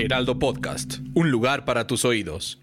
Heraldo 0.00 0.38
Podcast, 0.38 1.00
un 1.14 1.30
lugar 1.30 1.66
para 1.66 1.86
tus 1.86 2.06
oídos. 2.06 2.62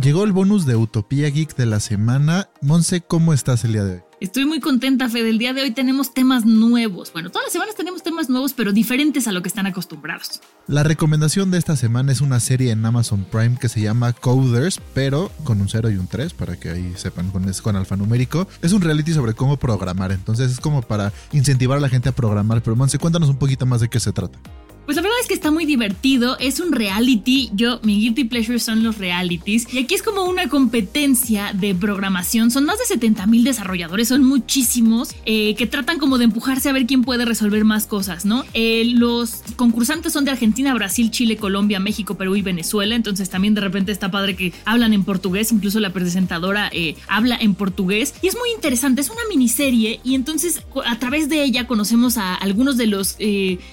Llegó 0.00 0.24
el 0.24 0.32
bonus 0.32 0.66
de 0.66 0.76
Utopía 0.76 1.28
Geek 1.30 1.56
de 1.56 1.64
la 1.64 1.80
semana. 1.80 2.50
Monse, 2.60 3.00
¿cómo 3.00 3.32
estás 3.32 3.64
el 3.64 3.72
día 3.72 3.84
de 3.84 3.92
hoy? 3.94 4.11
Estoy 4.22 4.44
muy 4.44 4.60
contenta, 4.60 5.08
Fede. 5.08 5.30
El 5.30 5.38
día 5.38 5.52
de 5.52 5.62
hoy 5.62 5.72
tenemos 5.72 6.14
temas 6.14 6.46
nuevos. 6.46 7.12
Bueno, 7.12 7.30
todas 7.30 7.46
las 7.46 7.52
semanas 7.52 7.74
tenemos 7.74 8.04
temas 8.04 8.30
nuevos, 8.30 8.52
pero 8.52 8.72
diferentes 8.72 9.26
a 9.26 9.32
lo 9.32 9.42
que 9.42 9.48
están 9.48 9.66
acostumbrados. 9.66 10.40
La 10.68 10.84
recomendación 10.84 11.50
de 11.50 11.58
esta 11.58 11.74
semana 11.74 12.12
es 12.12 12.20
una 12.20 12.38
serie 12.38 12.70
en 12.70 12.86
Amazon 12.86 13.24
Prime 13.24 13.56
que 13.60 13.68
se 13.68 13.80
llama 13.80 14.12
Coders, 14.12 14.80
pero 14.94 15.32
con 15.42 15.60
un 15.60 15.68
0 15.68 15.90
y 15.90 15.96
un 15.96 16.06
3, 16.06 16.34
para 16.34 16.54
que 16.54 16.70
ahí 16.70 16.92
sepan, 16.94 17.32
con, 17.32 17.52
con 17.52 17.74
alfanumérico. 17.74 18.46
Es 18.62 18.72
un 18.72 18.82
reality 18.82 19.12
sobre 19.12 19.34
cómo 19.34 19.56
programar, 19.56 20.12
entonces 20.12 20.52
es 20.52 20.60
como 20.60 20.82
para 20.82 21.12
incentivar 21.32 21.78
a 21.78 21.80
la 21.80 21.88
gente 21.88 22.10
a 22.10 22.12
programar. 22.12 22.62
Pero 22.62 22.76
Monse, 22.76 23.00
cuéntanos 23.00 23.28
un 23.28 23.38
poquito 23.38 23.66
más 23.66 23.80
de 23.80 23.88
qué 23.88 23.98
se 23.98 24.12
trata. 24.12 24.38
Pues 24.84 24.96
la 24.96 25.02
verdad 25.02 25.16
es 25.20 25.28
que 25.28 25.34
está 25.34 25.52
muy 25.52 25.64
divertido, 25.64 26.36
es 26.40 26.58
un 26.58 26.72
reality, 26.72 27.50
yo, 27.54 27.78
mi 27.84 28.00
guilty 28.00 28.24
pleasure 28.24 28.58
son 28.58 28.82
los 28.82 28.98
realities, 28.98 29.72
y 29.72 29.78
aquí 29.78 29.94
es 29.94 30.02
como 30.02 30.24
una 30.24 30.48
competencia 30.48 31.52
de 31.54 31.72
programación, 31.72 32.50
son 32.50 32.64
más 32.64 32.80
de 32.80 32.86
70 32.86 33.26
mil 33.26 33.44
desarrolladores, 33.44 34.08
son 34.08 34.24
muchísimos, 34.24 35.14
eh, 35.24 35.54
que 35.54 35.68
tratan 35.68 36.00
como 36.00 36.18
de 36.18 36.24
empujarse 36.24 36.68
a 36.68 36.72
ver 36.72 36.86
quién 36.86 37.02
puede 37.02 37.24
resolver 37.24 37.64
más 37.64 37.86
cosas, 37.86 38.24
¿no? 38.24 38.44
Eh, 38.54 38.84
los 38.96 39.42
concursantes 39.54 40.12
son 40.12 40.24
de 40.24 40.32
Argentina, 40.32 40.74
Brasil, 40.74 41.12
Chile, 41.12 41.36
Colombia, 41.36 41.78
México, 41.78 42.16
Perú 42.16 42.34
y 42.34 42.42
Venezuela, 42.42 42.96
entonces 42.96 43.30
también 43.30 43.54
de 43.54 43.60
repente 43.60 43.92
está 43.92 44.10
padre 44.10 44.34
que 44.34 44.52
hablan 44.64 44.94
en 44.94 45.04
portugués, 45.04 45.52
incluso 45.52 45.78
la 45.78 45.92
presentadora 45.92 46.70
eh, 46.72 46.96
habla 47.06 47.36
en 47.40 47.54
portugués, 47.54 48.14
y 48.20 48.26
es 48.26 48.34
muy 48.34 48.50
interesante, 48.52 49.00
es 49.00 49.10
una 49.10 49.22
miniserie, 49.28 50.00
y 50.02 50.16
entonces 50.16 50.60
a 50.84 50.98
través 50.98 51.28
de 51.28 51.44
ella 51.44 51.68
conocemos 51.68 52.18
a 52.18 52.34
algunos 52.34 52.76
de 52.76 52.88
los 52.88 53.16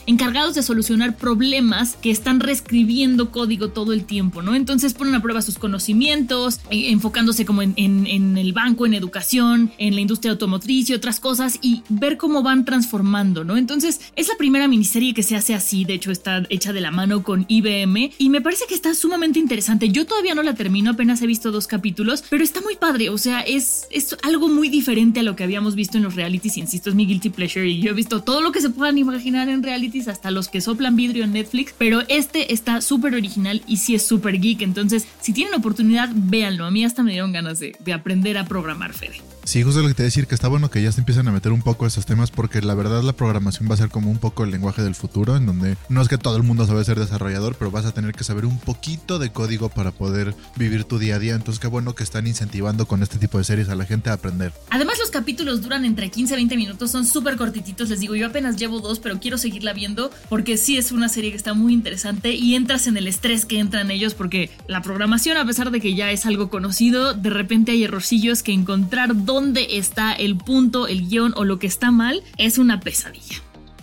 encargados 0.06 0.54
de 0.54 0.62
solucionar 0.62 0.99
problemas 1.18 1.96
que 1.96 2.12
están 2.12 2.40
reescribiendo 2.40 3.32
código 3.32 3.70
todo 3.70 3.94
el 3.94 4.06
tiempo, 4.06 4.42
¿no? 4.42 4.56
Entonces 4.56 4.94
ponen 4.94 5.16
a 5.16 5.22
prueba 5.22 5.42
sus 5.42 5.58
conocimientos, 5.58 6.60
eh, 6.70 6.92
enfocándose 6.92 7.46
como 7.46 7.62
en, 7.62 7.74
en, 7.78 8.38
el 8.38 8.54
banco, 8.54 8.86
en 8.86 8.94
educación, 8.94 9.72
en 9.78 9.96
la 9.96 10.02
industria 10.02 10.32
automotriz 10.32 10.90
y 10.90 10.94
otras 10.94 11.20
cosas, 11.20 11.60
y 11.62 11.84
ver 11.90 12.18
cómo 12.18 12.44
van 12.44 12.66
transformando, 12.66 13.44
¿no? 13.44 13.58
Entonces 13.58 14.02
es 14.16 14.28
la 14.28 14.36
primera 14.38 14.68
miniserie 14.68 15.14
que 15.14 15.24
se 15.24 15.36
hace 15.36 15.54
así, 15.54 15.86
de 15.86 15.94
hecho 15.94 16.12
está 16.12 16.44
hecha 16.50 16.74
de 16.74 16.82
la 16.82 16.92
mano 16.92 17.24
con 17.24 17.46
IBM, 17.48 18.12
y 18.18 18.30
me 18.30 18.42
parece 18.42 18.66
que 18.68 18.76
está 18.76 18.94
sumamente 18.94 19.40
interesante. 19.40 19.90
Yo 19.90 20.06
todavía 20.06 20.36
no 20.36 20.44
la 20.44 20.54
termino, 20.54 20.92
apenas 20.92 21.22
he 21.22 21.28
visto 21.28 21.52
dos 21.52 21.68
capítulos, 21.68 22.24
pero 22.30 22.44
está 22.44 22.62
muy 22.62 22.76
padre, 22.76 23.10
o 23.10 23.18
sea, 23.18 23.42
es, 23.42 23.88
es 23.92 24.16
algo 24.24 24.48
muy 24.48 24.70
diferente 24.70 25.20
a 25.20 25.24
lo 25.24 25.36
que 25.36 25.44
habíamos 25.44 25.76
visto 25.76 25.98
en 25.98 26.04
los 26.04 26.16
realities, 26.16 26.58
insisto, 26.58 26.90
es 26.90 26.96
mi 26.96 27.06
guilty 27.06 27.30
pleasure, 27.30 27.68
y 27.68 27.82
yo 27.82 27.92
he 27.92 27.94
visto 27.94 28.22
todo 28.22 28.42
lo 28.42 28.52
que 28.52 28.62
se 28.62 28.70
puedan 28.70 28.98
imaginar 28.98 29.50
en 29.50 29.64
realities, 29.64 30.08
hasta 30.08 30.32
los 30.32 30.50
que 30.50 30.62
soplan 30.62 30.89
vidrio 30.96 31.24
en 31.24 31.34
Netflix, 31.34 31.74
pero 31.78 32.02
este 32.08 32.54
está 32.54 32.82
súper 32.82 33.16
original 33.16 33.62
y 33.68 33.78
sí 33.78 33.96
es 33.96 34.06
súper 34.06 34.40
geek, 34.40 34.62
entonces 34.62 35.08
si 35.22 35.34
tienen 35.34 35.54
oportunidad, 35.54 36.10
véanlo. 36.14 36.66
A 36.66 36.72
mí 36.72 36.84
hasta 36.84 37.04
me 37.04 37.12
dieron 37.12 37.32
ganas 37.32 37.60
de, 37.60 37.76
de 37.80 37.94
aprender 37.94 38.38
a 38.38 38.46
programar, 38.46 38.94
Fede. 38.94 39.22
Sí, 39.50 39.64
justo 39.64 39.82
lo 39.82 39.88
que 39.88 39.96
te 39.96 40.04
decir, 40.04 40.28
que 40.28 40.36
está 40.36 40.48
bueno 40.48 40.70
que 40.70 40.80
ya 40.80 40.92
se 40.92 41.02
empiezan 41.02 41.28
a 41.28 41.32
meter 41.32 41.52
un 41.52 41.64
poco 41.64 41.88
esos 41.88 42.06
temas 42.06 42.30
porque 42.30 42.62
la 42.62 42.76
verdad 42.76 43.02
la 43.02 43.14
programación 43.14 43.68
va 43.68 43.74
a 43.74 43.78
ser 43.78 43.90
como 43.90 44.12
un 44.12 44.20
poco 44.20 44.44
el 44.44 44.52
lenguaje 44.52 44.84
del 44.84 44.94
futuro, 44.94 45.36
en 45.36 45.48
donde 45.48 45.76
no 45.90 46.04
es 46.04 46.08
que 46.08 46.20
todo 46.20 46.38
el 46.38 46.44
mundo 46.44 46.68
sabe 46.68 46.86
ser 46.86 47.00
desarrollador, 47.00 47.56
pero 47.56 47.72
vas 47.72 47.88
a 47.88 47.92
tener 47.92 48.14
que 48.14 48.24
saber 48.24 48.46
un 48.46 48.60
poquito 48.60 49.18
de 49.18 49.32
código 49.32 49.70
para 49.70 49.90
poder 49.90 50.36
vivir 50.56 50.84
tu 50.84 51.00
día 51.00 51.16
a 51.16 51.20
día. 51.20 51.34
Entonces 51.34 51.60
qué 51.60 51.66
bueno 51.66 51.96
que 51.96 52.04
están 52.04 52.28
incentivando 52.28 52.86
con 52.86 53.02
este 53.02 53.18
tipo 53.18 53.40
de 53.40 53.44
series 53.44 53.70
a 53.70 53.76
la 53.76 53.86
gente 53.86 54.12
a 54.12 54.14
aprender. 54.14 54.54
Además 54.70 55.00
los 55.00 55.10
capítulos 55.10 55.64
duran 55.64 55.84
entre 55.84 56.12
15 56.12 56.36
y 56.36 56.38
20 56.38 56.56
minutos, 56.56 56.92
son 56.92 57.08
súper 57.08 57.36
cortititos, 57.36 57.90
les 57.90 58.02
digo, 58.02 58.16
yo 58.16 58.28
apenas 58.28 58.56
llevo 58.56 58.82
dos, 58.82 59.00
pero 59.00 59.20
quiero 59.20 59.40
seguirla 59.40 59.74
viendo 59.74 60.12
porque 60.30 60.58
sí 60.58 60.78
es 60.78 60.92
una 60.92 61.10
serie 61.10 61.32
que 61.32 61.38
está 61.38 61.56
muy 61.56 61.74
interesante 61.74 62.36
y 62.36 62.54
entras 62.54 62.86
en 62.86 62.98
el 62.98 63.08
estrés 63.08 63.48
que 63.48 63.58
entran 63.58 63.90
ellos 63.90 64.14
porque 64.14 64.52
la 64.68 64.84
programación, 64.84 65.38
a 65.38 65.46
pesar 65.48 65.72
de 65.72 65.82
que 65.82 65.96
ya 65.96 66.12
es 66.12 66.28
algo 66.28 66.52
conocido, 66.52 67.16
de 67.16 67.32
repente 67.32 67.72
hay 67.72 67.84
errorcillos 67.86 68.44
que 68.44 68.54
encontrar 68.54 69.16
dónde 69.40 69.78
está 69.78 70.12
el 70.12 70.36
punto, 70.36 70.88
el 70.88 71.08
guion 71.08 71.34
o 71.38 71.46
lo 71.46 71.60
que 71.60 71.68
está 71.68 71.92
mal 71.92 72.22
es 72.38 72.58
una 72.58 72.82
pesadilla. 72.82 73.38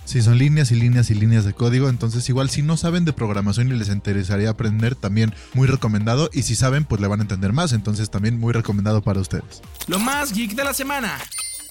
Sí, 0.05 0.21
son 0.21 0.37
líneas 0.37 0.71
y 0.71 0.75
líneas 0.75 1.11
y 1.11 1.15
líneas 1.15 1.47
de 1.47 1.55
código, 1.55 1.89
entonces 1.89 2.29
igual 2.29 2.51
si 2.51 2.61
no 2.61 2.77
saben 2.77 3.07
de 3.07 3.15
programación 3.15 3.69
y 3.69 3.79
les 3.79 3.89
interesaría 3.89 4.51
aprender, 4.51 4.97
también 4.97 5.33
muy 5.55 5.67
recomendado, 5.67 6.29
y 6.31 6.43
si 6.43 6.57
saben, 6.57 6.85
pues 6.85 7.01
le 7.01 7.09
van 7.09 7.21
a 7.21 7.23
entender 7.23 7.55
más, 7.55 7.73
entonces 7.73 8.11
también 8.11 8.39
muy 8.39 8.53
recomendado 8.53 9.01
para 9.01 9.19
ustedes. 9.19 9.63
Lo 9.89 9.99
más 9.99 10.35
geek 10.35 10.55
de 10.55 10.63
la 10.63 10.75
semana. 10.75 11.17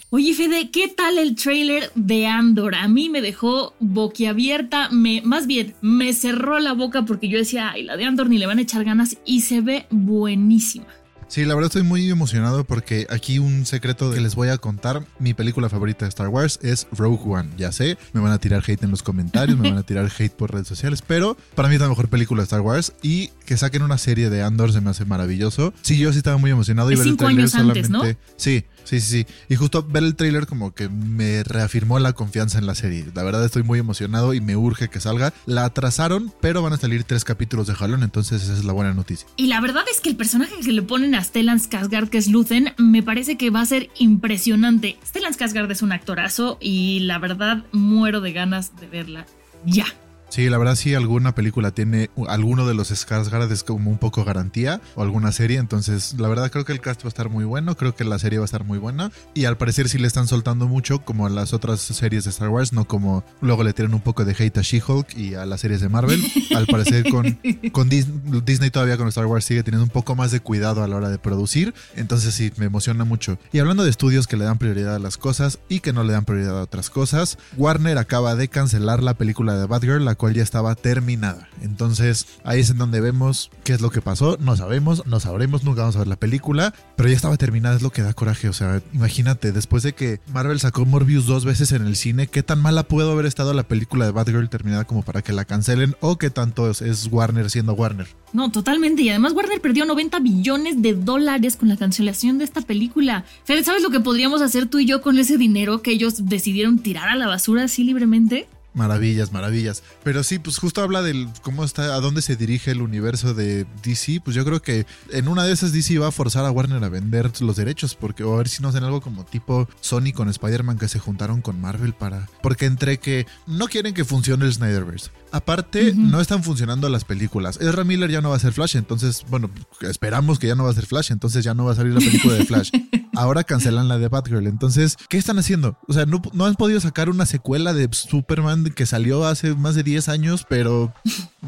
Oye, 0.09 0.33
Fede, 0.33 0.71
¿qué 0.71 0.87
tal 0.87 1.19
el 1.19 1.35
trailer 1.35 1.91
de 1.93 2.25
Andor? 2.25 2.73
A 2.73 2.87
mí 2.87 3.09
me 3.09 3.21
dejó 3.21 3.75
boquiabierta, 3.79 4.89
me, 4.89 5.21
más 5.21 5.45
bien, 5.45 5.75
me 5.81 6.11
cerró 6.13 6.59
la 6.59 6.73
boca 6.73 7.05
porque 7.05 7.29
yo 7.29 7.37
decía, 7.37 7.69
ay, 7.69 7.83
la 7.83 7.97
de 7.97 8.05
Andor 8.05 8.29
ni 8.29 8.39
le 8.39 8.47
van 8.47 8.57
a 8.57 8.63
echar 8.63 8.83
ganas 8.83 9.17
y 9.25 9.41
se 9.41 9.61
ve 9.61 9.85
buenísima. 9.91 10.87
Sí, 11.27 11.43
la 11.45 11.55
verdad 11.55 11.67
estoy 11.67 11.83
muy 11.83 12.09
emocionado 12.09 12.63
porque 12.63 13.07
aquí 13.09 13.39
un 13.39 13.65
secreto 13.65 14.11
que 14.11 14.21
les 14.21 14.35
voy 14.35 14.49
a 14.49 14.57
contar, 14.57 15.05
mi 15.19 15.33
película 15.33 15.69
favorita 15.69 16.05
de 16.05 16.09
Star 16.09 16.27
Wars 16.27 16.59
es 16.61 16.87
Rogue 16.91 17.19
One. 17.25 17.49
Ya 17.57 17.71
sé, 17.71 17.97
me 18.13 18.21
van 18.21 18.31
a 18.31 18.37
tirar 18.37 18.63
hate 18.65 18.83
en 18.83 18.91
los 18.91 19.03
comentarios, 19.03 19.57
me 19.57 19.69
van 19.69 19.79
a 19.79 19.83
tirar 19.85 20.11
hate 20.17 20.33
por 20.33 20.53
redes 20.53 20.67
sociales, 20.67 21.01
pero 21.05 21.35
para 21.55 21.67
mí 21.67 21.75
es 21.75 21.81
la 21.81 21.89
mejor 21.89 22.09
película 22.09 22.41
de 22.41 22.45
Star 22.45 22.61
Wars 22.61 22.93
y 23.01 23.29
que 23.45 23.57
saquen 23.57 23.81
una 23.81 23.97
serie 23.97 24.29
de 24.29 24.43
Andor 24.43 24.71
se 24.71 24.81
me 24.81 24.89
hace 24.89 25.05
maravilloso. 25.05 25.73
Sí, 25.81 25.97
yo 25.97 26.11
sí 26.11 26.19
estaba 26.19 26.37
muy 26.37 26.51
emocionado 26.51 26.91
y 26.91 26.95
ver 26.95 27.07
el 27.07 27.17
trailer 27.17 27.49
solamente. 27.49 27.89
¿no? 27.89 28.03
Sí, 28.37 28.65
Sí, 28.85 28.99
sí, 29.01 29.25
sí. 29.25 29.25
Y 29.49 29.55
justo 29.55 29.83
ver 29.83 30.03
el 30.03 30.15
tráiler 30.15 30.45
como 30.45 30.73
que 30.73 30.87
me 30.87 31.43
reafirmó 31.43 31.99
la 31.99 32.13
confianza 32.13 32.59
en 32.59 32.67
la 32.67 32.75
serie. 32.75 33.05
La 33.13 33.23
verdad 33.23 33.43
estoy 33.43 33.63
muy 33.63 33.79
emocionado 33.79 34.33
y 34.33 34.41
me 34.41 34.55
urge 34.55 34.87
que 34.89 34.99
salga. 34.99 35.33
La 35.45 35.65
atrasaron, 35.65 36.31
pero 36.41 36.61
van 36.61 36.73
a 36.73 36.77
salir 36.77 37.03
tres 37.03 37.23
capítulos 37.23 37.67
de 37.67 37.73
jalón, 37.75 38.03
entonces 38.03 38.43
esa 38.43 38.53
es 38.53 38.63
la 38.63 38.73
buena 38.73 38.93
noticia. 38.93 39.27
Y 39.35 39.47
la 39.47 39.59
verdad 39.59 39.83
es 39.91 39.99
que 39.99 40.09
el 40.09 40.15
personaje 40.15 40.53
que 40.63 40.71
le 40.71 40.83
ponen 40.83 41.14
a 41.15 41.23
Stellan 41.23 41.59
Skarsgård, 41.59 42.09
que 42.09 42.17
es 42.17 42.27
Luthen, 42.27 42.73
me 42.77 43.01
parece 43.01 43.37
que 43.37 43.49
va 43.49 43.61
a 43.61 43.65
ser 43.65 43.89
impresionante. 43.97 44.97
Stellan 45.05 45.33
Skarsgård 45.33 45.71
es 45.71 45.81
un 45.81 45.91
actorazo 45.91 46.57
y 46.59 46.99
la 47.01 47.19
verdad 47.19 47.63
muero 47.71 48.21
de 48.21 48.33
ganas 48.33 48.75
de 48.79 48.87
verla 48.87 49.25
ya. 49.65 49.85
Sí, 50.29 50.49
la 50.49 50.57
verdad 50.57 50.75
sí, 50.75 50.93
alguna 50.93 51.35
película 51.35 51.71
tiene 51.71 52.09
alguno 52.27 52.67
de 52.67 52.73
los 52.73 52.91
Skarsgård 52.91 53.51
es 53.51 53.63
como 53.63 53.89
un 53.89 53.97
poco 53.97 54.23
garantía 54.25 54.81
o 54.95 55.01
alguna 55.01 55.31
serie, 55.31 55.57
entonces 55.57 56.15
la 56.17 56.27
verdad 56.27 56.51
creo 56.51 56.65
que 56.65 56.73
el 56.73 56.81
cast 56.81 57.03
va 57.03 57.07
a 57.07 57.09
estar 57.09 57.29
muy 57.29 57.45
bueno, 57.45 57.75
creo 57.75 57.95
que 57.95 58.03
la 58.03 58.19
serie 58.19 58.39
va 58.39 58.43
a 58.43 58.45
estar 58.45 58.63
muy 58.63 58.77
buena 58.77 59.11
y 59.33 59.45
al 59.45 59.57
parecer 59.57 59.89
sí 59.89 59.97
le 59.97 60.07
están 60.07 60.27
soltando 60.27 60.67
mucho 60.67 60.99
como 60.99 61.25
a 61.25 61.29
las 61.29 61.53
otras 61.53 61.79
series 61.79 62.25
de 62.25 62.31
Star 62.31 62.49
Wars, 62.49 62.73
no 62.73 62.85
como 62.85 63.23
luego 63.41 63.63
le 63.63 63.73
tiran 63.73 63.93
un 63.93 64.01
poco 64.01 64.25
de 64.25 64.35
hate 64.37 64.57
a 64.57 64.61
She-Hulk 64.61 65.17
y 65.17 65.35
a 65.35 65.45
las 65.45 65.61
series 65.61 65.81
de 65.81 65.89
Marvel. 65.89 66.21
Al 66.55 66.65
parecer 66.67 67.09
con, 67.09 67.39
con 67.71 67.89
Disney, 67.89 68.69
todavía 68.69 68.97
con 68.97 69.07
Star 69.07 69.25
Wars 69.25 69.45
sigue 69.45 69.63
teniendo 69.63 69.83
un 69.83 69.89
poco 69.89 70.15
más 70.15 70.31
de 70.31 70.39
cuidado 70.39 70.83
a 70.83 70.87
la 70.87 70.95
hora 70.95 71.09
de 71.09 71.19
producir, 71.19 71.73
entonces 71.95 72.33
sí, 72.33 72.51
me 72.57 72.65
emociona 72.65 73.03
mucho. 73.03 73.37
Y 73.51 73.59
hablando 73.59 73.83
de 73.83 73.89
estudios 73.89 74.27
que 74.27 74.37
le 74.37 74.45
dan 74.45 74.57
prioridad 74.57 74.95
a 74.95 74.99
las 74.99 75.17
cosas 75.17 75.59
y 75.69 75.79
que 75.79 75.93
no 75.93 76.03
le 76.03 76.13
dan 76.13 76.25
prioridad 76.25 76.59
a 76.59 76.63
otras 76.63 76.89
cosas, 76.89 77.37
Warner 77.57 77.97
acaba 77.97 78.35
de 78.35 78.47
cancelar 78.47 79.03
la 79.03 79.15
película 79.15 79.57
de 79.57 79.65
Batgirl, 79.65 80.03
la 80.03 80.14
cual 80.15 80.33
ya 80.33 80.43
estaba 80.43 80.75
terminada. 80.75 81.47
Entonces 81.61 82.27
ahí 82.43 82.59
es 82.59 82.69
en 82.69 82.77
donde 82.77 83.01
vemos 83.01 83.51
qué 83.63 83.73
es 83.73 83.81
lo 83.81 83.91
que 83.91 84.01
pasó. 84.01 84.37
No 84.39 84.55
sabemos, 84.55 85.05
no 85.05 85.19
sabremos, 85.19 85.63
nunca 85.63 85.81
vamos 85.81 85.95
a 85.95 85.99
ver 85.99 86.07
la 86.07 86.15
película, 86.15 86.73
pero 86.95 87.09
ya 87.09 87.15
estaba 87.15 87.37
terminada, 87.37 87.75
es 87.75 87.81
lo 87.81 87.91
que 87.91 88.01
da 88.01 88.13
coraje. 88.13 88.49
O 88.49 88.53
sea, 88.53 88.81
imagínate, 88.93 89.51
después 89.51 89.83
de 89.83 89.93
que 89.93 90.19
Marvel 90.33 90.59
sacó 90.59 90.85
Morbius 90.85 91.25
dos 91.25 91.45
veces 91.45 91.71
en 91.71 91.85
el 91.85 91.95
cine, 91.95 92.27
¿qué 92.27 92.43
tan 92.43 92.61
mala 92.61 92.83
pudo 92.83 93.11
haber 93.11 93.25
estado 93.25 93.53
la 93.53 93.63
película 93.63 94.05
de 94.05 94.11
Batgirl 94.11 94.49
terminada 94.49 94.85
como 94.85 95.03
para 95.03 95.21
que 95.21 95.33
la 95.33 95.45
cancelen? 95.45 95.95
¿O 96.01 96.17
qué 96.17 96.29
tanto 96.29 96.69
es, 96.69 97.07
Warner 97.11 97.49
siendo 97.49 97.73
Warner? 97.73 98.07
No, 98.33 98.51
totalmente. 98.51 99.01
Y 99.01 99.09
además 99.09 99.33
Warner 99.33 99.61
perdió 99.61 99.85
90 99.85 100.19
billones 100.19 100.81
de 100.81 100.93
dólares 100.93 101.55
con 101.55 101.69
la 101.69 101.77
cancelación 101.77 102.37
de 102.37 102.45
esta 102.45 102.61
película. 102.61 103.25
¿sabes 103.45 103.81
lo 103.81 103.89
que 103.89 103.99
podríamos 103.99 104.41
hacer 104.41 104.67
tú 104.67 104.79
y 104.79 104.85
yo 104.85 105.01
con 105.01 105.17
ese 105.17 105.37
dinero 105.37 105.81
que 105.81 105.91
ellos 105.91 106.25
decidieron 106.27 106.79
tirar 106.79 107.09
a 107.09 107.15
la 107.15 107.27
basura 107.27 107.63
así 107.63 107.83
libremente? 107.83 108.47
Maravillas, 108.75 109.31
maravillas. 109.31 109.83
Pero 110.03 110.21
sí, 110.23 110.37
pues 110.37 110.57
justo 110.57 110.81
habla 110.81 111.01
del 111.01 111.29
cómo 111.41 111.63
está, 111.63 111.95
a 111.95 112.01
dónde 112.01 112.21
se 112.21 112.35
dirige 112.35 112.71
el 112.71 112.81
universo 112.81 113.33
de 113.33 113.65
DC. 113.83 114.21
Pues 114.23 114.35
yo 114.35 114.43
creo 114.43 114.61
que 114.61 114.85
en 115.11 115.29
una 115.29 115.45
de 115.45 115.53
esas 115.53 115.71
DC 115.71 115.97
va 115.97 116.09
a 116.09 116.11
forzar 116.11 116.45
a 116.45 116.51
Warner 116.51 116.83
a 116.83 116.89
vender 116.89 117.31
los 117.41 117.55
derechos, 117.55 117.95
porque 117.95 118.23
o 118.23 118.33
a 118.33 118.37
ver 118.37 118.49
si 118.49 118.61
no 118.61 118.67
hacen 118.67 118.83
algo 118.83 118.99
como 118.99 119.23
tipo 119.23 119.67
Sony 119.79 120.11
con 120.13 120.27
Spider-Man 120.27 120.77
que 120.77 120.89
se 120.89 120.99
juntaron 120.99 121.41
con 121.41 121.59
Marvel 121.59 121.93
para. 121.93 122.27
Porque 122.41 122.65
entre 122.65 122.99
que 122.99 123.25
no 123.47 123.67
quieren 123.67 123.93
que 123.93 124.03
funcione 124.03 124.45
el 124.45 124.53
Snyderverse. 124.53 125.09
Aparte, 125.31 125.93
no 125.95 126.19
están 126.19 126.43
funcionando 126.43 126.89
las 126.89 127.05
películas. 127.05 127.57
Ezra 127.61 127.83
Miller 127.83 128.11
ya 128.11 128.21
no 128.21 128.29
va 128.29 128.35
a 128.35 128.39
ser 128.39 128.53
Flash, 128.53 128.75
entonces, 128.75 129.25
bueno, 129.29 129.49
esperamos 129.81 130.37
que 130.37 130.47
ya 130.47 130.55
no 130.55 130.65
va 130.65 130.71
a 130.71 130.73
ser 130.73 130.85
Flash, 130.85 131.11
entonces 131.11 131.43
ya 131.43 131.53
no 131.53 131.65
va 131.65 131.71
a 131.71 131.75
salir 131.75 131.93
la 131.93 131.99
película 131.99 132.35
de 132.35 132.45
Flash. 132.45 132.71
Ahora 133.15 133.43
cancelan 133.43 133.87
la 133.87 133.97
de 133.97 134.07
Batgirl. 134.07 134.47
Entonces, 134.47 134.97
¿qué 135.09 135.17
están 135.17 135.39
haciendo? 135.39 135.77
O 135.87 135.93
sea, 135.93 136.05
no, 136.05 136.21
no 136.33 136.45
han 136.45 136.55
podido 136.55 136.79
sacar 136.79 137.09
una 137.09 137.25
secuela 137.25 137.73
de 137.73 137.87
Superman 137.91 138.65
que 138.75 138.85
salió 138.85 139.25
hace 139.25 139.55
más 139.55 139.75
de 139.75 139.83
10 139.83 140.09
años, 140.09 140.45
pero, 140.47 140.93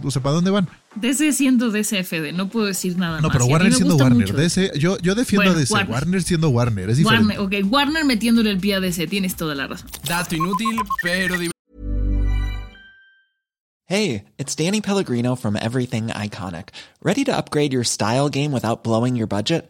o 0.03 0.11
sea, 0.11 0.21
¿para 0.21 0.35
dónde 0.35 0.51
van? 0.51 0.67
DC 0.95 1.33
siendo 1.33 1.69
DCFD, 1.69 2.33
no 2.33 2.49
puedo 2.49 2.65
decir 2.65 2.97
nada 2.97 3.21
no, 3.21 3.21
más. 3.21 3.21
No, 3.23 3.29
pero 3.31 3.43
a 3.43 3.47
mí 3.47 3.53
Warner 3.53 3.73
siendo 3.73 3.97
Warner. 3.97 4.33
DC, 4.33 4.71
yo, 4.79 4.97
yo 4.99 5.15
defiendo 5.15 5.45
Bueno, 5.45 5.57
a 5.57 5.59
DC. 5.59 5.73
Warner. 5.73 5.91
Warner. 5.93 6.23
siendo 6.23 6.49
Warner, 6.49 6.89
es 6.89 6.97
diferente. 6.97 7.37
Warner, 7.37 7.63
ok, 7.63 7.71
Warner 7.71 8.05
metiéndole 8.05 8.49
el 8.51 8.59
pie 8.59 8.75
a 8.75 8.79
DC, 8.79 9.07
tienes 9.07 9.35
toda 9.35 9.55
la 9.55 9.67
razón. 9.67 9.89
Dato 10.07 10.35
inútil, 10.35 10.79
pero. 11.01 11.35
Hey, 13.89 14.25
it's 14.37 14.53
Danny 14.53 14.81
Pellegrino 14.81 15.35
from 15.35 15.55
Everything 15.55 16.07
Iconic. 16.07 16.69
Ready 17.01 17.23
to 17.23 17.31
upgrade 17.37 17.71
your 17.71 17.85
style 17.85 18.27
game 18.27 18.51
without 18.51 18.83
blowing 18.83 19.15
your 19.15 19.27
budget? 19.27 19.69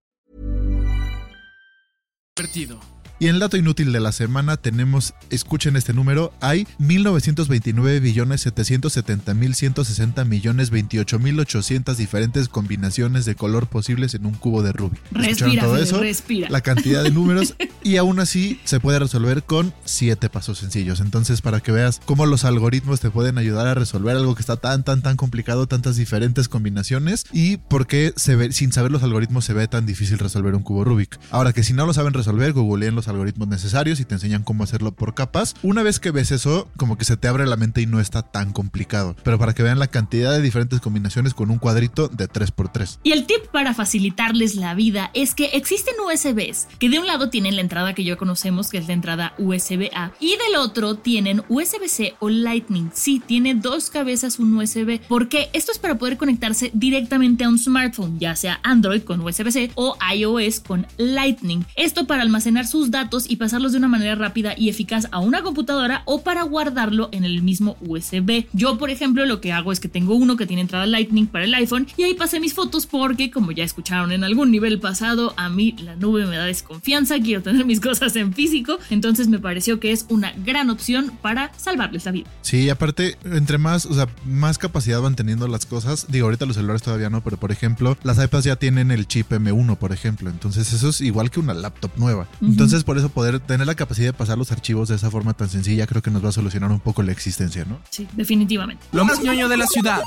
Divertido. 2.41 2.79
Y 3.19 3.27
en 3.27 3.35
el 3.35 3.39
dato 3.39 3.55
inútil 3.55 3.91
de 3.93 3.99
la 3.99 4.11
semana 4.11 4.57
tenemos, 4.57 5.13
escuchen 5.29 5.75
este 5.75 5.93
número, 5.93 6.33
hay 6.41 6.67
1929 6.79 7.99
billones 7.99 8.41
770 8.41 9.35
mil 9.35 9.53
160 9.53 10.25
millones 10.25 10.71
28 10.71 11.19
mil 11.19 11.39
800 11.39 11.97
diferentes 11.97 12.49
combinaciones 12.49 13.25
de 13.25 13.35
color 13.35 13.67
posibles 13.67 14.15
en 14.15 14.25
un 14.25 14.33
cubo 14.33 14.63
de 14.63 14.71
Rubik. 14.71 14.99
¿Escucharon 15.11 15.23
Respira, 15.27 15.61
todo 15.63 15.77
eso? 15.77 15.99
respira. 15.99 16.49
La 16.49 16.61
cantidad 16.61 17.03
de 17.03 17.11
números 17.11 17.53
y 17.83 17.97
aún 17.97 18.19
así 18.19 18.59
se 18.63 18.79
puede 18.79 18.99
resolver 18.99 19.43
con 19.43 19.73
siete 19.85 20.29
pasos 20.29 20.59
sencillos. 20.59 20.99
Entonces, 20.99 21.41
para 21.41 21.59
que 21.59 21.71
veas 21.71 22.01
cómo 22.05 22.25
los 22.25 22.45
algoritmos 22.45 22.99
te 22.99 23.09
pueden 23.09 23.37
ayudar 23.37 23.67
a 23.67 23.73
resolver 23.73 24.15
algo 24.15 24.35
que 24.35 24.41
está 24.41 24.57
tan, 24.57 24.83
tan, 24.83 25.01
tan 25.01 25.17
complicado, 25.17 25.67
tantas 25.67 25.95
diferentes 25.95 26.47
combinaciones 26.47 27.25
y 27.31 27.57
por 27.57 27.87
qué 27.87 28.13
se 28.15 28.35
ve, 28.35 28.51
sin 28.51 28.71
saber 28.71 28.91
los 28.91 29.03
algoritmos 29.03 29.45
se 29.45 29.53
ve 29.53 29.67
tan 29.67 29.85
difícil 29.85 30.19
resolver 30.19 30.55
un 30.55 30.63
cubo 30.63 30.83
Rubik. 30.83 31.19
Ahora 31.29 31.53
que 31.53 31.63
si 31.63 31.73
no 31.73 31.85
lo 31.85 31.93
saben 31.93 32.13
resolver, 32.13 32.53
googleen 32.53 32.95
los 32.95 33.07
algoritmos 33.07 33.47
necesarios 33.47 33.99
y 33.99 34.05
te 34.05 34.15
enseñan 34.15 34.43
cómo 34.43 34.63
hacerlo 34.63 34.93
por 34.93 35.13
capas. 35.13 35.55
Una 35.63 35.83
vez 35.83 35.99
que 35.99 36.11
ves 36.11 36.31
eso, 36.31 36.69
como 36.77 36.97
que 36.97 37.05
se 37.05 37.17
te 37.17 37.27
abre 37.27 37.45
la 37.45 37.57
mente 37.57 37.81
y 37.81 37.85
no 37.85 37.99
está 37.99 38.21
tan 38.21 38.53
complicado. 38.53 39.15
Pero 39.23 39.39
para 39.39 39.53
que 39.53 39.63
vean 39.63 39.79
la 39.79 39.87
cantidad 39.87 40.31
de 40.31 40.41
diferentes 40.41 40.79
combinaciones 40.79 41.33
con 41.33 41.49
un 41.49 41.57
cuadrito 41.57 42.07
de 42.07 42.27
3x3. 42.27 42.99
Y 43.03 43.11
el 43.11 43.25
tip 43.25 43.47
para 43.51 43.73
facilitarles 43.73 44.55
la 44.55 44.73
vida 44.73 45.11
es 45.13 45.35
que 45.35 45.45
existen 45.53 45.95
USBs 46.05 46.67
que 46.79 46.89
de 46.89 46.99
un 46.99 47.07
lado 47.07 47.29
tienen 47.29 47.55
la 47.55 47.61
que 47.95 48.03
ya 48.03 48.17
conocemos, 48.17 48.69
que 48.69 48.77
es 48.77 48.87
la 48.87 48.93
entrada 48.93 49.33
USB-A, 49.37 50.11
y 50.19 50.31
del 50.31 50.57
otro 50.57 50.95
tienen 50.95 51.41
USB-C 51.47 52.15
o 52.19 52.29
Lightning. 52.29 52.89
Sí, 52.93 53.21
tiene 53.25 53.55
dos 53.55 53.89
cabezas 53.89 54.39
un 54.39 54.53
USB, 54.55 54.99
porque 55.07 55.49
esto 55.53 55.71
es 55.71 55.79
para 55.79 55.97
poder 55.97 56.17
conectarse 56.17 56.69
directamente 56.73 57.45
a 57.45 57.49
un 57.49 57.57
smartphone, 57.57 58.19
ya 58.19 58.35
sea 58.35 58.59
Android 58.63 59.03
con 59.03 59.21
USB-C 59.21 59.71
o 59.75 59.97
iOS 60.13 60.59
con 60.59 60.85
Lightning. 60.97 61.65
Esto 61.75 62.07
para 62.07 62.23
almacenar 62.23 62.67
sus 62.67 62.91
datos 62.91 63.29
y 63.29 63.37
pasarlos 63.37 63.71
de 63.71 63.77
una 63.77 63.87
manera 63.87 64.15
rápida 64.15 64.53
y 64.57 64.67
eficaz 64.67 65.07
a 65.11 65.19
una 65.19 65.41
computadora 65.41 66.03
o 66.05 66.23
para 66.23 66.43
guardarlo 66.43 67.07
en 67.13 67.23
el 67.23 67.41
mismo 67.41 67.77
USB. 67.79 68.47
Yo, 68.51 68.77
por 68.77 68.89
ejemplo, 68.89 69.25
lo 69.25 69.39
que 69.39 69.53
hago 69.53 69.71
es 69.71 69.79
que 69.79 69.87
tengo 69.87 70.15
uno 70.15 70.35
que 70.35 70.45
tiene 70.45 70.61
entrada 70.61 70.85
Lightning 70.85 71.27
para 71.27 71.45
el 71.45 71.53
iPhone 71.53 71.87
y 71.95 72.03
ahí 72.03 72.15
pasé 72.15 72.41
mis 72.41 72.53
fotos 72.53 72.85
porque, 72.85 73.31
como 73.31 73.53
ya 73.53 73.63
escucharon 73.63 74.11
en 74.11 74.25
algún 74.25 74.51
nivel 74.51 74.79
pasado, 74.79 75.33
a 75.37 75.47
mí 75.47 75.73
la 75.81 75.95
nube 75.95 76.25
me 76.25 76.35
da 76.35 76.45
desconfianza, 76.45 77.19
quiero 77.19 77.41
tener 77.41 77.60
mis 77.65 77.79
cosas 77.79 78.15
en 78.15 78.33
físico, 78.33 78.77
entonces 78.89 79.27
me 79.27 79.39
pareció 79.39 79.79
que 79.79 79.91
es 79.91 80.05
una 80.09 80.33
gran 80.33 80.69
opción 80.69 81.11
para 81.21 81.51
salvarles 81.57 82.05
la 82.05 82.11
vida. 82.11 82.29
Sí, 82.41 82.69
aparte, 82.69 83.17
entre 83.25 83.57
más, 83.57 83.85
o 83.85 83.93
sea, 83.93 84.07
más 84.25 84.57
capacidad 84.57 85.01
van 85.01 85.15
teniendo 85.15 85.47
las 85.47 85.65
cosas. 85.65 86.07
Digo, 86.09 86.25
ahorita 86.25 86.45
los 86.45 86.55
celulares 86.55 86.81
todavía 86.81 87.09
no, 87.09 87.23
pero 87.23 87.37
por 87.37 87.51
ejemplo, 87.51 87.97
las 88.03 88.23
iPads 88.23 88.45
ya 88.45 88.55
tienen 88.55 88.91
el 88.91 89.07
chip 89.07 89.31
M1, 89.31 89.77
por 89.77 89.91
ejemplo. 89.91 90.29
Entonces, 90.29 90.71
eso 90.73 90.89
es 90.89 91.01
igual 91.01 91.31
que 91.31 91.39
una 91.39 91.53
laptop 91.53 91.91
nueva. 91.97 92.27
Entonces, 92.41 92.83
por 92.83 92.97
eso 92.97 93.09
poder 93.09 93.39
tener 93.39 93.67
la 93.67 93.75
capacidad 93.75 94.07
de 94.07 94.13
pasar 94.13 94.37
los 94.37 94.51
archivos 94.51 94.89
de 94.89 94.95
esa 94.95 95.09
forma 95.09 95.33
tan 95.33 95.49
sencilla, 95.49 95.87
creo 95.87 96.01
que 96.01 96.11
nos 96.11 96.23
va 96.23 96.29
a 96.29 96.33
solucionar 96.33 96.71
un 96.71 96.79
poco 96.79 97.03
la 97.03 97.11
existencia, 97.11 97.65
¿no? 97.65 97.79
Sí, 97.89 98.07
definitivamente. 98.13 98.85
Lo 98.91 99.05
más 99.05 99.21
ñoño 99.21 99.49
de 99.49 99.57
la 99.57 99.67
ciudad. 99.67 100.01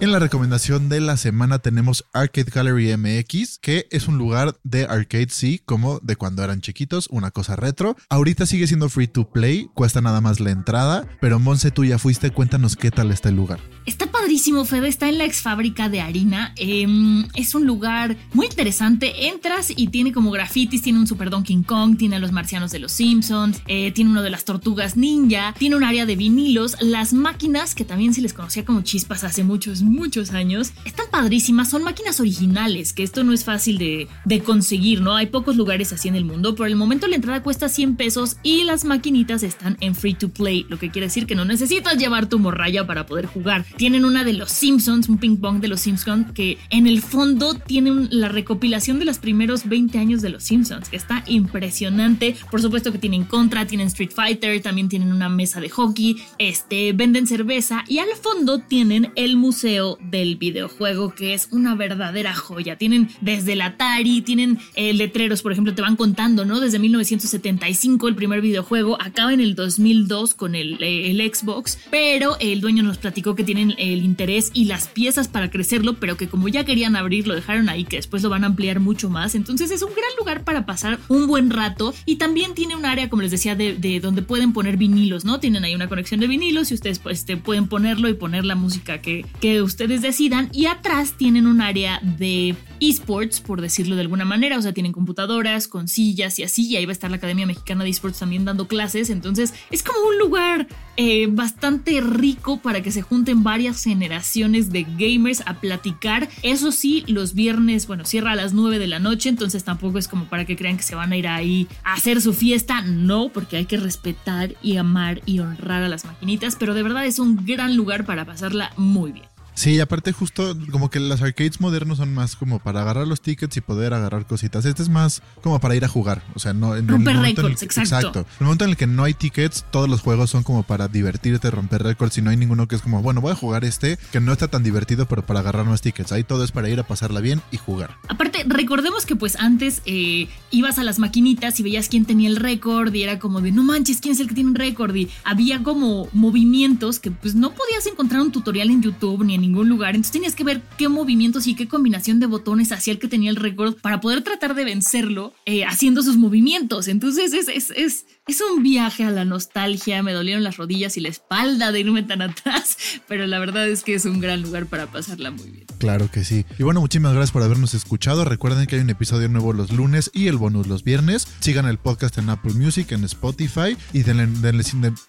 En 0.00 0.12
la 0.12 0.20
recomendación 0.20 0.88
de 0.88 1.00
la 1.00 1.16
semana 1.16 1.58
tenemos 1.58 2.04
Arcade 2.12 2.52
Gallery 2.54 2.96
MX, 2.96 3.58
que 3.58 3.88
es 3.90 4.06
un 4.06 4.16
lugar 4.16 4.56
de 4.62 4.84
arcade, 4.84 5.26
sí, 5.30 5.60
como 5.64 5.98
de 6.04 6.14
cuando 6.14 6.44
eran 6.44 6.60
chiquitos, 6.60 7.08
una 7.10 7.32
cosa 7.32 7.56
retro. 7.56 7.96
Ahorita 8.08 8.46
sigue 8.46 8.68
siendo 8.68 8.88
free 8.88 9.08
to 9.08 9.28
play, 9.28 9.66
cuesta 9.74 10.00
nada 10.00 10.20
más 10.20 10.38
la 10.38 10.52
entrada, 10.52 11.08
pero 11.20 11.40
Monse, 11.40 11.72
tú 11.72 11.84
ya 11.84 11.98
fuiste, 11.98 12.30
cuéntanos 12.30 12.76
qué 12.76 12.92
tal 12.92 13.10
está 13.10 13.28
el 13.28 13.34
lugar. 13.34 13.58
Está 13.86 14.06
padrísimo, 14.06 14.66
Fede. 14.66 14.86
Está 14.86 15.08
en 15.08 15.16
la 15.16 15.24
ex 15.24 15.40
fábrica 15.40 15.88
de 15.88 16.02
harina. 16.02 16.52
Em, 16.56 17.26
es 17.34 17.54
un 17.54 17.66
lugar 17.66 18.18
muy 18.34 18.44
interesante. 18.46 19.28
Entras 19.28 19.72
y 19.74 19.88
tiene 19.88 20.12
como 20.12 20.30
grafitis. 20.30 20.82
Tiene 20.82 20.98
un 20.98 21.06
Super 21.06 21.30
Donkey 21.30 21.62
Kong. 21.62 21.96
Tiene 21.96 22.16
a 22.16 22.18
los 22.18 22.30
marcianos 22.30 22.70
de 22.70 22.80
los 22.80 22.92
Simpsons. 22.92 23.62
eh, 23.66 23.90
tiene 23.92 24.10
uno 24.10 24.20
de 24.22 24.28
las 24.28 24.44
tortugas 24.44 24.98
ninja. 24.98 25.54
Tiene 25.58 25.74
un 25.76 25.84
área 25.84 26.04
de 26.04 26.16
vinilos. 26.16 26.76
Las 26.82 27.14
máquinas, 27.14 27.74
que 27.74 27.86
también 27.86 28.12
se 28.12 28.20
les 28.20 28.34
conocía 28.34 28.66
como 28.66 28.82
chispas 28.82 29.24
hace 29.24 29.42
muchos, 29.42 29.80
muchos 29.88 30.32
años, 30.32 30.72
están 30.84 31.06
padrísimas. 31.10 31.70
Son 31.70 31.82
máquinas 31.82 32.20
originales, 32.20 32.92
que 32.92 33.02
esto 33.02 33.24
no 33.24 33.32
es 33.32 33.44
fácil 33.44 33.78
de, 33.78 34.08
de 34.24 34.40
conseguir, 34.40 35.00
¿no? 35.00 35.14
Hay 35.14 35.26
pocos 35.26 35.56
lugares 35.56 35.92
así 35.92 36.08
en 36.08 36.14
el 36.14 36.24
mundo. 36.24 36.54
Por 36.54 36.68
el 36.68 36.76
momento 36.76 37.06
la 37.06 37.16
entrada 37.16 37.42
cuesta 37.42 37.68
100 37.68 37.96
pesos 37.96 38.36
y 38.42 38.64
las 38.64 38.84
maquinitas 38.84 39.42
están 39.42 39.76
en 39.80 39.94
free 39.94 40.14
to 40.14 40.28
play, 40.30 40.66
lo 40.68 40.78
que 40.78 40.90
quiere 40.90 41.06
decir 41.06 41.26
que 41.26 41.34
no 41.34 41.44
necesitas 41.44 41.96
llevar 41.96 42.28
tu 42.28 42.38
morralla 42.38 42.86
para 42.86 43.06
poder 43.06 43.26
jugar. 43.26 43.64
Tienen 43.76 44.04
una 44.04 44.24
de 44.24 44.32
los 44.32 44.50
Simpsons, 44.50 45.08
un 45.08 45.18
ping 45.18 45.36
pong 45.36 45.60
de 45.60 45.68
los 45.68 45.80
Simpsons, 45.80 46.32
que 46.32 46.58
en 46.70 46.86
el 46.86 47.02
fondo 47.02 47.54
tienen 47.54 48.08
la 48.10 48.28
recopilación 48.28 48.98
de 48.98 49.04
los 49.04 49.18
primeros 49.18 49.68
20 49.68 49.98
años 49.98 50.22
de 50.22 50.30
los 50.30 50.44
Simpsons, 50.44 50.88
que 50.88 50.96
está 50.96 51.24
impresionante. 51.26 52.36
Por 52.50 52.60
supuesto 52.60 52.92
que 52.92 52.98
tienen 52.98 53.24
Contra, 53.24 53.66
tienen 53.66 53.88
Street 53.88 54.12
Fighter, 54.14 54.60
también 54.62 54.88
tienen 54.88 55.12
una 55.12 55.28
mesa 55.28 55.60
de 55.60 55.68
hockey, 55.68 56.16
este, 56.38 56.92
venden 56.92 57.26
cerveza 57.26 57.84
y 57.86 57.98
al 57.98 58.08
fondo 58.20 58.58
tienen 58.58 59.12
el 59.16 59.36
museo 59.36 59.77
del 60.00 60.36
videojuego, 60.36 61.14
que 61.14 61.34
es 61.34 61.48
una 61.50 61.74
verdadera 61.74 62.34
joya. 62.34 62.76
Tienen 62.76 63.08
desde 63.20 63.52
el 63.52 63.60
Atari, 63.60 64.22
tienen 64.22 64.58
eh, 64.74 64.92
letreros, 64.92 65.42
por 65.42 65.52
ejemplo, 65.52 65.74
te 65.74 65.82
van 65.82 65.96
contando, 65.96 66.44
¿no? 66.44 66.60
Desde 66.60 66.78
1975 66.78 68.08
el 68.08 68.14
primer 68.14 68.40
videojuego, 68.40 69.00
acaba 69.00 69.32
en 69.32 69.40
el 69.40 69.54
2002 69.54 70.34
con 70.34 70.54
el, 70.54 70.82
eh, 70.82 71.10
el 71.10 71.20
Xbox, 71.32 71.78
pero 71.90 72.36
el 72.40 72.60
dueño 72.60 72.82
nos 72.82 72.98
platicó 72.98 73.34
que 73.34 73.44
tienen 73.44 73.74
el 73.78 74.02
interés 74.02 74.50
y 74.54 74.64
las 74.64 74.88
piezas 74.88 75.28
para 75.28 75.50
crecerlo, 75.50 75.94
pero 75.94 76.16
que 76.16 76.28
como 76.28 76.48
ya 76.48 76.64
querían 76.64 76.96
abrir, 76.96 77.26
lo 77.26 77.34
dejaron 77.34 77.68
ahí, 77.68 77.84
que 77.84 77.96
después 77.96 78.22
lo 78.22 78.28
van 78.28 78.44
a 78.44 78.48
ampliar 78.48 78.80
mucho 78.80 79.10
más. 79.10 79.34
Entonces 79.34 79.70
es 79.70 79.82
un 79.82 79.90
gran 79.90 80.10
lugar 80.18 80.44
para 80.44 80.66
pasar 80.66 80.98
un 81.08 81.26
buen 81.26 81.50
rato 81.50 81.94
y 82.04 82.16
también 82.16 82.54
tiene 82.54 82.76
un 82.76 82.84
área, 82.84 83.08
como 83.08 83.22
les 83.22 83.30
decía, 83.30 83.54
de, 83.54 83.74
de 83.74 84.00
donde 84.00 84.22
pueden 84.22 84.52
poner 84.52 84.76
vinilos, 84.76 85.24
¿no? 85.24 85.40
Tienen 85.40 85.64
ahí 85.64 85.74
una 85.74 85.88
conexión 85.88 86.20
de 86.20 86.26
vinilos 86.26 86.70
y 86.70 86.74
ustedes 86.74 86.98
pues, 86.98 87.20
este, 87.20 87.36
pueden 87.36 87.68
ponerlo 87.68 88.08
y 88.08 88.14
poner 88.14 88.44
la 88.44 88.54
música 88.54 88.98
que, 88.98 89.24
que 89.40 89.62
ustedes 89.68 90.02
decidan. 90.02 90.48
Y 90.52 90.66
atrás 90.66 91.14
tienen 91.16 91.46
un 91.46 91.60
área 91.60 92.00
de 92.02 92.56
esports, 92.80 93.40
por 93.40 93.60
decirlo 93.60 93.94
de 93.94 94.02
alguna 94.02 94.24
manera. 94.24 94.58
O 94.58 94.62
sea, 94.62 94.72
tienen 94.72 94.92
computadoras 94.92 95.68
con 95.68 95.88
sillas 95.88 96.38
y 96.38 96.42
así. 96.42 96.66
Y 96.66 96.76
ahí 96.76 96.86
va 96.86 96.90
a 96.90 96.92
estar 96.92 97.10
la 97.10 97.16
Academia 97.16 97.46
Mexicana 97.46 97.84
de 97.84 97.90
Esports 97.90 98.18
también 98.18 98.44
dando 98.44 98.66
clases. 98.66 99.10
Entonces 99.10 99.54
es 99.70 99.82
como 99.82 100.08
un 100.08 100.18
lugar 100.18 100.66
eh, 100.96 101.28
bastante 101.30 102.00
rico 102.00 102.60
para 102.60 102.82
que 102.82 102.90
se 102.90 103.02
junten 103.02 103.44
varias 103.44 103.84
generaciones 103.84 104.70
de 104.70 104.84
gamers 104.98 105.42
a 105.46 105.60
platicar. 105.60 106.28
Eso 106.42 106.72
sí, 106.72 107.04
los 107.06 107.34
viernes, 107.34 107.86
bueno, 107.86 108.04
cierra 108.04 108.32
a 108.32 108.36
las 108.36 108.52
9 108.52 108.78
de 108.78 108.86
la 108.86 108.98
noche. 108.98 109.28
Entonces 109.28 109.64
tampoco 109.64 109.98
es 109.98 110.08
como 110.08 110.28
para 110.28 110.44
que 110.44 110.56
crean 110.56 110.76
que 110.76 110.82
se 110.82 110.94
van 110.94 111.12
a 111.12 111.16
ir 111.16 111.28
ahí 111.28 111.68
a 111.84 111.94
hacer 111.94 112.20
su 112.20 112.32
fiesta. 112.32 112.82
No, 112.82 113.28
porque 113.28 113.56
hay 113.56 113.66
que 113.66 113.76
respetar 113.76 114.54
y 114.62 114.76
amar 114.76 115.20
y 115.26 115.40
honrar 115.40 115.82
a 115.82 115.88
las 115.88 116.04
maquinitas. 116.04 116.56
Pero 116.56 116.74
de 116.74 116.82
verdad 116.82 117.06
es 117.06 117.18
un 117.18 117.44
gran 117.44 117.76
lugar 117.76 118.04
para 118.04 118.24
pasarla 118.24 118.72
muy 118.76 119.12
bien. 119.12 119.37
Sí, 119.58 119.80
aparte 119.80 120.12
justo 120.12 120.56
como 120.70 120.88
que 120.88 121.00
los 121.00 121.20
arcades 121.20 121.60
modernos 121.60 121.98
son 121.98 122.14
más 122.14 122.36
como 122.36 122.60
para 122.60 122.82
agarrar 122.82 123.08
los 123.08 123.20
tickets 123.20 123.56
y 123.56 123.60
poder 123.60 123.92
agarrar 123.92 124.24
cositas. 124.24 124.64
Este 124.64 124.84
es 124.84 124.88
más 124.88 125.20
como 125.42 125.58
para 125.58 125.74
ir 125.74 125.84
a 125.84 125.88
jugar. 125.88 126.22
O 126.36 126.38
sea, 126.38 126.52
no... 126.52 126.76
En 126.76 126.86
romper 126.86 127.16
el 127.16 127.22
récords, 127.22 127.64
exacto. 127.64 127.96
Exacto. 127.96 128.18
En 128.20 128.26
el 128.38 128.44
momento 128.44 128.64
en 128.66 128.70
el 128.70 128.76
que 128.76 128.86
no 128.86 129.02
hay 129.02 129.14
tickets, 129.14 129.64
todos 129.72 129.88
los 129.88 130.00
juegos 130.00 130.30
son 130.30 130.44
como 130.44 130.62
para 130.62 130.86
divertirte, 130.86 131.50
romper 131.50 131.82
récords 131.82 132.16
y 132.18 132.22
no 132.22 132.30
hay 132.30 132.36
ninguno 132.36 132.68
que 132.68 132.76
es 132.76 132.82
como, 132.82 133.02
bueno, 133.02 133.20
voy 133.20 133.32
a 133.32 133.34
jugar 133.34 133.64
este 133.64 133.98
que 134.12 134.20
no 134.20 134.30
está 134.30 134.46
tan 134.46 134.62
divertido, 134.62 135.08
pero 135.08 135.26
para 135.26 135.40
agarrar 135.40 135.66
más 135.66 135.80
tickets. 135.80 136.12
Ahí 136.12 136.22
todo 136.22 136.44
es 136.44 136.52
para 136.52 136.68
ir 136.68 136.78
a 136.78 136.86
pasarla 136.86 137.18
bien 137.18 137.42
y 137.50 137.56
jugar. 137.56 137.96
Aparte, 138.08 138.44
recordemos 138.46 139.06
que 139.06 139.16
pues 139.16 139.34
antes 139.40 139.82
eh, 139.86 140.28
ibas 140.52 140.78
a 140.78 140.84
las 140.84 141.00
maquinitas 141.00 141.58
y 141.58 141.64
veías 141.64 141.88
quién 141.88 142.04
tenía 142.04 142.28
el 142.28 142.36
récord 142.36 142.94
y 142.94 143.02
era 143.02 143.18
como 143.18 143.40
de, 143.40 143.50
no 143.50 143.64
manches, 143.64 144.00
¿quién 144.00 144.14
es 144.14 144.20
el 144.20 144.28
que 144.28 144.34
tiene 144.34 144.50
un 144.50 144.56
récord? 144.56 144.94
Y 144.94 145.08
había 145.24 145.64
como 145.64 146.08
movimientos 146.12 147.00
que 147.00 147.10
pues 147.10 147.34
no 147.34 147.50
podías 147.50 147.84
encontrar 147.88 148.20
un 148.20 148.30
tutorial 148.30 148.70
en 148.70 148.82
YouTube 148.82 149.24
ni 149.24 149.34
en 149.34 149.47
ningún 149.48 149.68
lugar. 149.68 149.94
Entonces 149.94 150.12
tenías 150.12 150.34
que 150.34 150.44
ver 150.44 150.62
qué 150.76 150.88
movimientos 150.88 151.46
y 151.46 151.54
qué 151.54 151.68
combinación 151.68 152.20
de 152.20 152.26
botones 152.26 152.72
hacía 152.72 152.92
el 152.92 152.98
que 152.98 153.08
tenía 153.08 153.30
el 153.30 153.36
récord 153.36 153.74
para 153.74 154.00
poder 154.00 154.22
tratar 154.22 154.54
de 154.54 154.64
vencerlo 154.64 155.32
eh, 155.46 155.64
haciendo 155.64 156.02
sus 156.02 156.16
movimientos. 156.16 156.88
Entonces 156.88 157.32
es, 157.32 157.48
es, 157.48 157.70
es, 157.70 158.06
es 158.26 158.40
un 158.40 158.62
viaje 158.62 159.04
a 159.04 159.10
la 159.10 159.24
nostalgia. 159.24 160.02
Me 160.02 160.12
dolieron 160.12 160.44
las 160.44 160.56
rodillas 160.56 160.96
y 160.96 161.00
la 161.00 161.08
espalda 161.08 161.72
de 161.72 161.80
irme 161.80 162.02
tan 162.02 162.22
atrás, 162.28 162.76
pero 163.08 163.26
la 163.26 163.38
verdad 163.38 163.68
es 163.68 163.82
que 163.82 163.94
es 163.94 164.04
un 164.04 164.20
gran 164.20 164.42
lugar 164.42 164.66
para 164.66 164.86
pasarla 164.86 165.30
muy 165.30 165.50
bien. 165.50 165.66
Claro 165.78 166.10
que 166.10 166.24
sí. 166.24 166.44
Y 166.58 166.62
bueno, 166.62 166.80
muchísimas 166.80 167.12
gracias 167.12 167.32
por 167.32 167.42
habernos 167.42 167.74
escuchado. 167.74 168.24
Recuerden 168.24 168.66
que 168.66 168.76
hay 168.76 168.82
un 168.82 168.90
episodio 168.90 169.28
nuevo 169.28 169.52
los 169.52 169.72
lunes 169.72 170.10
y 170.12 170.26
el 170.26 170.36
bonus 170.36 170.66
los 170.66 170.84
viernes. 170.84 171.26
Sigan 171.40 171.66
el 171.66 171.78
podcast 171.78 172.18
en 172.18 172.28
Apple 172.30 172.54
Music, 172.54 172.92
en 172.92 173.04
Spotify 173.04 173.76
y 173.92 174.02
denle, 174.02 174.26
denle, 174.26 174.64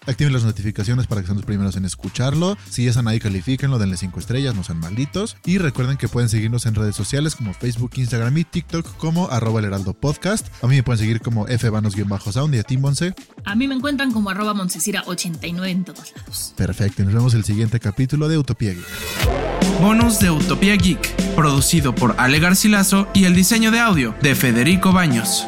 activen 0.08 0.34
las 0.34 0.43
notificaciones 0.43 1.08
para 1.08 1.22
que 1.22 1.27
sean 1.27 1.38
los 1.38 1.46
primeros 1.46 1.75
en 1.75 1.86
escucharlo. 1.86 2.58
Si 2.69 2.84
ya 2.86 2.91
están 2.91 3.08
ahí, 3.08 3.19
califíquenlo, 3.19 3.79
denle 3.79 3.98
5 3.98 4.19
estrellas, 4.19 4.28
no 4.29 4.63
sean 4.63 4.79
malditos. 4.79 5.38
Y 5.45 5.57
recuerden 5.57 5.98
que 5.98 6.07
pueden 6.07 6.29
seguirnos 6.29 6.65
en 6.65 6.75
redes 6.75 6.95
sociales 6.95 7.36
como 7.36 7.53
Facebook, 7.53 7.91
Instagram 7.95 8.38
y 8.38 8.43
TikTok 8.43 8.98
como 8.98 9.29
arroba 9.29 9.59
el 9.59 9.65
heraldo 9.65 9.93
podcast. 9.93 10.48
A 10.63 10.67
mí 10.67 10.75
me 10.75 10.83
pueden 10.83 11.00
seguir 11.00 11.21
como 11.21 11.48
fvanos-sound 11.48 12.55
y 12.55 12.59
a 12.59 12.63
Tim 12.63 12.81
Monse. 12.81 13.13
A 13.45 13.55
mí 13.55 13.67
me 13.67 13.75
encuentran 13.75 14.12
como 14.12 14.29
arroba 14.29 14.53
Moncesira89 14.53 15.67
en 15.67 15.83
todos 15.83 16.13
lados. 16.15 16.53
Perfecto, 16.55 17.01
y 17.01 17.05
nos 17.05 17.13
vemos 17.13 17.33
el 17.33 17.43
siguiente 17.43 17.79
capítulo 17.79 18.27
de 18.27 18.38
Utopía 18.38 18.74
Geek. 18.74 19.79
Bonus 19.81 20.19
de 20.19 20.29
Utopía 20.29 20.75
Geek, 20.75 21.15
producido 21.36 21.95
por 21.95 22.15
Ale 22.17 22.39
Garcilaso 22.39 23.07
y 23.13 23.25
el 23.25 23.33
diseño 23.33 23.71
de 23.71 23.79
audio 23.79 24.13
de 24.21 24.36
Federico 24.36 24.91
Baños. 24.91 25.48